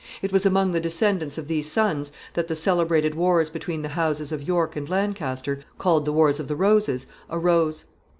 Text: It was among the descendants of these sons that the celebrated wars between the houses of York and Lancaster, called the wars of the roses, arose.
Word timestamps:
It 0.23 0.31
was 0.33 0.47
among 0.47 0.71
the 0.71 0.79
descendants 0.81 1.37
of 1.37 1.47
these 1.47 1.71
sons 1.71 2.11
that 2.33 2.47
the 2.47 2.55
celebrated 2.55 3.13
wars 3.13 3.51
between 3.51 3.83
the 3.83 3.89
houses 3.89 4.31
of 4.31 4.41
York 4.41 4.75
and 4.75 4.89
Lancaster, 4.89 5.59
called 5.77 6.05
the 6.05 6.11
wars 6.11 6.39
of 6.39 6.47
the 6.47 6.55
roses, 6.55 7.05
arose. 7.29 7.83